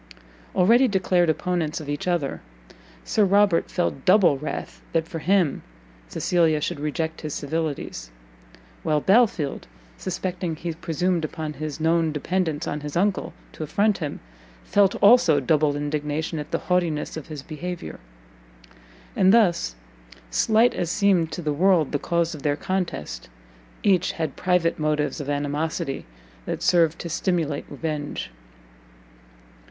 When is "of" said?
1.79-1.87, 17.15-17.27, 22.33-22.41, 25.21-25.29